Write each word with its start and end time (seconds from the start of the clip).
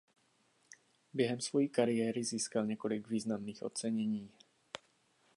Během 1.13 1.41
svojí 1.41 1.69
kariéry 1.69 2.23
získal 2.23 2.65
několik 2.65 3.07
významných 3.07 3.63
ocenění. 3.63 4.31